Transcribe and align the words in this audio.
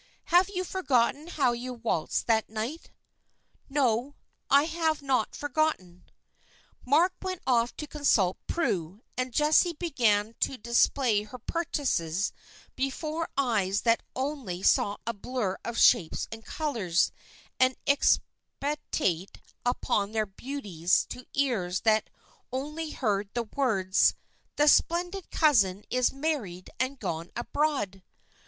Have 0.33 0.49
you 0.49 0.63
forgotten 0.63 1.27
how 1.27 1.51
you 1.51 1.75
waltzed 1.75 2.25
that 2.25 2.49
night?" 2.49 2.89
"No, 3.69 4.15
I've 4.49 5.03
not 5.03 5.35
forgotten." 5.35 6.09
Mark 6.83 7.13
went 7.21 7.43
off 7.45 7.75
to 7.77 7.85
consult 7.85 8.39
Prue, 8.47 9.03
and 9.15 9.31
Jessie 9.31 9.73
began 9.73 10.33
to 10.39 10.57
display 10.57 11.21
her 11.21 11.37
purchases 11.37 12.33
before 12.75 13.29
eyes 13.37 13.81
that 13.81 14.01
only 14.15 14.63
saw 14.63 14.97
a 15.05 15.13
blur 15.13 15.59
of 15.63 15.77
shapes 15.77 16.27
and 16.31 16.43
colors, 16.43 17.11
and 17.59 17.75
expatiate 17.85 19.37
upon 19.63 20.13
their 20.13 20.25
beauties 20.25 21.05
to 21.09 21.27
ears 21.35 21.81
that 21.81 22.09
only 22.51 22.89
heard 22.89 23.29
the 23.35 23.43
words 23.43 24.15
"The 24.55 24.67
splendid 24.67 25.29
cousin 25.29 25.83
is 25.91 26.11
married 26.11 26.71
and 26.79 26.97
gone 26.97 27.29
abroad." 27.35 28.01